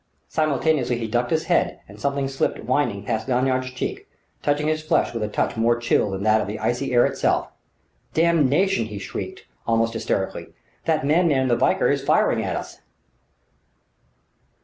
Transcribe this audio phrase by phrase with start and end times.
[0.27, 4.07] Simultaneously he ducked his head and something slipped whining past Lanyard's cheek,
[4.41, 7.49] touching his flesh with a touch more chill than that of the icy air itself.
[8.15, 10.47] "Damnation!" he shrieked, almost hysterically.
[10.85, 12.79] "That madman in the Valkyr is firing at us!"